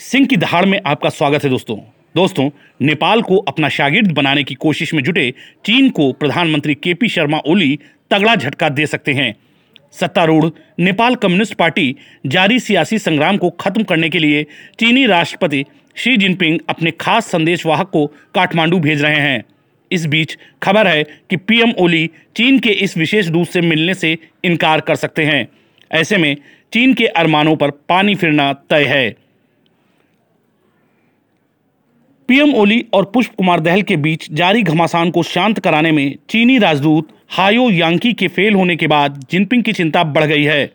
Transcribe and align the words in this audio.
सिंह 0.00 0.26
की 0.26 0.36
दहाड़ 0.36 0.66
में 0.66 0.80
आपका 0.86 1.08
स्वागत 1.08 1.44
है 1.44 1.50
दोस्तों। 1.50 1.76
दोस्तों, 2.14 2.50
नेपाल 2.82 3.22
को 3.22 3.36
अपना 3.36 3.68
शागिर्द 3.68 4.12
बनाने 4.12 4.44
की 4.44 4.54
कोशिश 4.54 4.94
में 4.94 5.02
जुटे 5.02 5.34
चीन 5.64 5.90
को 5.90 6.12
प्रधानमंत्री 6.12 6.74
केपी 6.74 7.08
शर्मा 7.08 7.38
ओली 7.38 7.78
तगड़ा 8.10 8.36
झटका 8.36 8.68
दे 8.68 8.86
सकते 8.86 9.12
हैं। 9.12 9.34
सत्तारूढ़ 9.92 10.50
नेपाल 10.80 11.14
कम्युनिस्ट 11.14 11.54
पार्टी 11.54 11.96
जारी 12.26 12.60
सियासी 12.60 12.98
संग्राम 12.98 13.36
को 13.36 13.50
खत्म 13.50 13.82
करने 13.82 14.08
के 14.08 14.18
लिए 14.18 14.46
चीनी 14.78 15.06
राष्ट्रपति 15.06 15.64
शी 15.94 16.16
जिनपिंग 16.16 16.58
अपने 16.68 16.90
खास 16.90 17.26
संदेशवाहक 17.26 17.90
को 17.90 18.06
काठमांडू 18.06 18.78
भेज 18.78 19.02
रहे 19.02 19.20
हैं। 19.20 19.44
इस 19.92 20.06
बीच 20.06 20.38
खबर 20.62 20.86
है 20.86 21.04
कि 21.04 21.36
पीएम 21.36 21.72
ओली 21.78 22.10
चीन 22.36 22.58
के 22.58 22.70
इस 22.70 22.98
विशेष 22.98 23.26
दूत 23.26 23.46
से 23.46 23.60
मिलने 23.60 23.94
से 23.94 24.18
इनकार 24.44 24.80
कर 24.80 24.94
सकते 24.94 25.24
हैं। 25.24 25.48
ऐसे 25.92 26.16
में 26.16 26.36
चीन 26.72 26.94
के 26.94 27.06
अरमानों 27.06 27.56
पर 27.56 27.70
पानी 27.70 28.14
फिरना 28.14 28.52
तय 28.52 28.84
है। 28.84 29.27
पीएम 32.28 32.52
ओली 32.54 32.84
और 32.92 33.04
पुष्प 33.04 33.34
कुमार 33.34 33.60
दहल 33.60 33.82
के 33.82 33.96
बीच 33.96 34.26
जारी 34.32 34.62
घमासान 34.62 35.10
को 35.10 35.22
शांत 35.22 35.58
कराने 35.58 35.92
में 35.92 36.16
चीनी 36.30 36.56
राजदूत 36.58 37.08
हायो 37.28 37.70
यांकी 37.70 38.12
के 38.12 38.28
फेल 38.28 38.54
होने 38.54 38.76
के 38.76 38.86
बाद 38.86 39.18
जिनपिंग 39.30 39.62
की 39.64 39.72
चिंता 39.72 40.02
बढ़ 40.06 40.24
गई 40.24 40.42
है। 40.44 40.70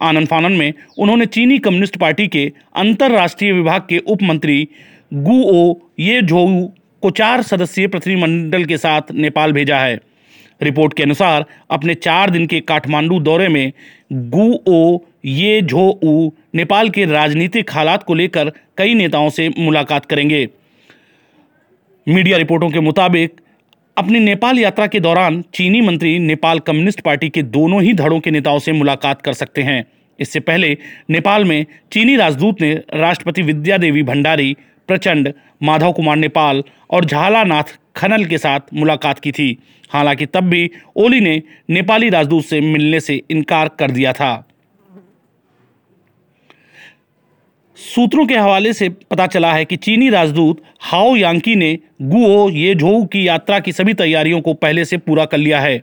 आनंद 0.00 0.28
फानन 0.28 0.52
में 0.52 0.72
उन्होंने 0.98 1.26
चीनी 1.26 1.58
कम्युनिस्ट 1.58 1.96
पार्टी 1.96 2.26
के 2.28 2.44
अंतर्राष्ट्रीय 2.76 3.52
विभाग 3.52 3.86
के 3.88 3.98
उप 3.98 4.22
मंत्री 4.22 4.68
गु 5.12 5.40
ओ 5.44 5.74
ये 5.98 6.20
झोऊ 6.22 6.66
को 7.02 7.10
चार 7.12 7.42
सदस्यीय 7.42 7.88
प्रतिनिधिमंडल 7.88 8.64
के 8.64 8.78
साथ 8.78 9.12
नेपाल 9.12 9.52
भेजा 9.52 9.78
है। 9.78 10.00
रिपोर्ट 10.60 10.94
के 10.94 11.02
अनुसार 11.02 11.46
अपने 11.70 11.94
चार 11.94 12.30
दिन 12.30 12.46
के 12.46 12.60
काठमांडू 12.66 13.20
दौरे 13.20 13.48
में 13.48 13.72
गु 14.12 14.52
ओ 14.68 14.98
ये 15.24 15.62
झो 15.62 15.88
ऊ 16.04 16.30
नेपाल 16.54 16.90
के 16.90 17.04
राजनीतिक 17.06 17.72
हालात 17.72 18.02
को 18.02 18.14
लेकर 18.14 18.52
कई 18.78 18.94
नेताओं 18.94 19.30
से 19.30 19.50
मुलाकात 19.58 20.06
करेंगे। 20.06 20.46
मीडिया 22.08 22.38
रिपोर्टों 22.38 22.70
के 22.70 22.80
मुताबिक, 22.80 23.40
अपनी 23.96 24.18
नेपाल 24.18 24.58
यात्रा 24.58 24.86
के 24.86 25.00
दौरान 25.00 25.44
चीनी 25.54 25.80
मंत्री 25.80 26.18
नेपाल 26.18 26.58
कम्युनिस्ट 26.58 27.00
पार्टी 27.00 27.28
के 27.28 27.42
दोनों 27.42 27.82
ही 27.82 27.92
धड़ों 27.92 28.20
के 28.20 28.30
नेताओं 28.30 28.58
से 28.58 28.72
मुलाकात 28.72 29.22
कर 29.22 29.32
सकते 29.32 29.62
हैं। 29.62 29.84
इससे 30.20 30.40
पहले 30.40 30.78
नेपाल 31.10 31.44
में 31.44 31.66
चीनी 31.92 32.16
राजदूत 32.16 32.60
ने 32.60 32.74
राष्ट्रपति 32.94 33.42
विद्या 33.42 33.78
देवी 33.78 34.02
भंडारी, 34.02 34.56
प्रचंड 34.88 35.32
माधव 35.62 35.92
कुमार 35.92 36.16
नेपाल 36.16 36.64
और 36.90 37.04
झालानाथ 37.04 37.78
खनल 37.96 38.24
के 38.24 38.38
साथ 38.38 38.60
मुलाकात 38.74 39.18
की 39.18 39.32
थी। 39.32 39.58
हालाँकि 39.90 40.26
तब 40.26 40.40
भी 40.40 40.70
ओली 40.96 41.20
ने 41.20 41.42
नेपाली 41.70 42.08
राजदूत 42.08 42.44
से 42.44 42.60
मिलने 42.60 43.00
से 43.00 43.22
इनकार 43.30 43.68
कर 43.68 43.90
दिया 43.90 44.12
था। 44.12 44.48
सूत्रों 47.86 48.24
के 48.26 48.34
हवाले 48.34 48.72
से 48.72 48.88
पता 48.88 49.26
चला 49.26 49.52
है 49.52 49.64
कि 49.64 49.76
चीनी 49.76 50.08
राजदूत 50.10 50.62
हाओ 50.82 51.14
यांकी 51.16 51.54
ने 51.56 51.72
गुओ 52.02 52.48
ये 52.50 52.74
झोऊ 52.74 53.04
की 53.04 53.26
यात्रा 53.28 53.58
की 53.60 53.72
सभी 53.72 53.94
तैयारियों 53.94 54.40
को 54.40 54.54
पहले 54.54 54.84
से 54.84 54.96
पूरा 54.98 55.24
कर 55.24 55.38
लिया 55.38 55.60
है। 55.60 55.82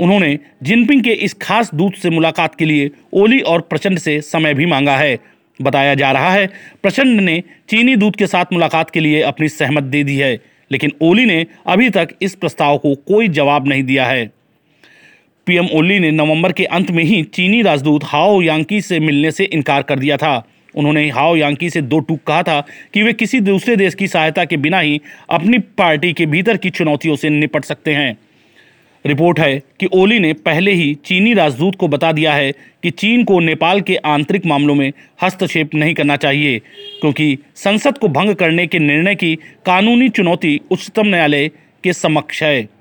उन्होंने 0.00 0.38
जिनपिंग 0.62 1.02
के 1.04 1.10
इस 1.10 1.34
खास 1.34 1.70
दूत 1.74 1.94
से 1.94 2.10
मुलाकात 2.10 2.54
के 2.54 2.64
लिए 2.64 2.90
ओली 3.12 3.40
और 3.40 3.60
प्रचंड 3.60 3.98
से 3.98 4.20
समय 4.20 4.54
भी 4.54 4.66
मांगा 4.66 4.96
है। 4.96 5.18
बताया 5.60 5.94
जा 5.94 6.10
रहा 6.12 6.32
है, 6.32 6.46
प्रचंड 6.82 7.20
ने 7.20 7.42
चीनी 7.68 7.96
दूत 7.96 8.16
के 8.16 8.26
साथ 8.26 8.52
मुलाकात 8.52 8.90
के 8.90 9.00
लिए 9.00 9.22
अपनी 9.22 9.48
सहमत 9.48 9.82
दे 9.82 10.02
दी 10.04 10.16
है, 10.16 10.34
लेकिन 10.70 10.92
ओली 11.02 11.24
ने 11.24 11.46
अभी 11.66 11.88
तक 11.90 12.08
इस 12.22 12.34
प्रस्ताव 12.34 12.78
को 12.78 12.94
कोई 12.94 13.28
जवाब 13.28 13.68
नहीं 13.68 13.82
दिया 13.82 14.06
है। 14.06 14.26
पीएम 15.46 15.68
ओली 15.74 15.98
ने 15.98 16.10
नवंबर 16.10 16.52
के 16.52 16.64
अंत 16.64 16.90
में 16.90 17.02
ही 17.04 17.22
चीनी 17.22 17.62
राजदूत 17.62 18.04
हाओ 18.04 18.42
यांकी 18.42 18.80
से 18.80 19.00
मिलने 19.00 19.30
से 19.30 19.44
इनकार 19.44 19.82
कर 19.82 19.98
दिया 19.98 20.16
था। 20.16 20.36
उन्होंने 20.76 21.08
हाओ 21.10 21.36
यांकी 21.36 21.70
से 21.70 21.82
दो 21.82 21.98
टूक 21.98 22.22
कहा 22.26 22.42
था 22.42 22.60
कि 22.94 23.02
वे 23.02 23.12
किसी 23.12 23.40
दूसरे 23.40 23.76
देश 23.76 23.94
की 23.94 24.08
सहायता 24.08 24.44
के 24.44 24.56
बिना 24.56 24.80
ही 24.80 25.00
अपनी 25.30 25.58
पार्टी 25.78 26.12
के 26.12 26.26
भीतर 26.26 26.56
की 26.56 26.70
चुनौतियों 26.70 27.16
से 27.16 27.30
निपट 27.30 27.64
सकते 27.64 27.94
हैं। 27.94 28.16
रिपोर्ट 29.04 29.40
है 29.40 29.58
कि 29.80 29.86
ओली 29.92 30.18
ने 30.18 30.32
पहले 30.32 30.72
ही 30.72 30.94
चीनी 31.04 31.34
राजदूत 31.34 31.76
को 31.76 31.88
बता 31.88 32.12
दिया 32.12 32.34
है 32.34 32.52
कि 32.82 32.90
चीन 32.90 33.24
को 33.24 33.38
नेपाल 33.40 33.80
के 33.80 33.96
आंतरिक 33.96 34.46
मामलों 34.46 34.74
में 34.74 34.92
हस्तक्षेप 35.22 35.74
नहीं 35.74 35.94
करना 35.94 36.16
चाहिए, 36.16 36.58
क्योंकि 37.00 37.38
संसद 37.54 37.98
को 37.98 38.08
भंग 38.08 38.34
करने 38.34 38.66
के 38.66 38.78
निर्णय 38.78 39.14
की 39.14 39.34
कानूनी 39.66 40.08
चुनौती 40.08 40.60
उच्चतम 40.70 41.06
न्यायालय 41.06 41.48
के 41.84 41.92
समक्ष 41.92 42.42
है। 42.42 42.75